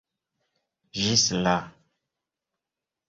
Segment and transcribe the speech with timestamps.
[1.01, 1.53] Ĝis la!